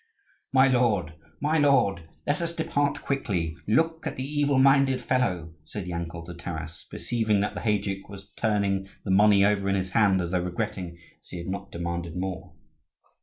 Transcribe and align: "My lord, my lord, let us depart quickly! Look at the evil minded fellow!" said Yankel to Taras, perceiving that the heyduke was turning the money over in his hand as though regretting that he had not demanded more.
"My 0.51 0.67
lord, 0.67 1.13
my 1.39 1.59
lord, 1.59 2.09
let 2.25 2.41
us 2.41 2.55
depart 2.55 3.03
quickly! 3.03 3.55
Look 3.67 4.07
at 4.07 4.15
the 4.15 4.23
evil 4.23 4.57
minded 4.57 4.99
fellow!" 4.99 5.53
said 5.63 5.85
Yankel 5.85 6.25
to 6.25 6.33
Taras, 6.33 6.87
perceiving 6.89 7.39
that 7.41 7.53
the 7.53 7.61
heyduke 7.61 8.09
was 8.09 8.31
turning 8.35 8.87
the 9.05 9.11
money 9.11 9.45
over 9.45 9.69
in 9.69 9.75
his 9.75 9.91
hand 9.91 10.19
as 10.19 10.31
though 10.31 10.41
regretting 10.41 10.93
that 10.95 11.01
he 11.29 11.37
had 11.37 11.45
not 11.49 11.71
demanded 11.71 12.15
more. 12.17 12.55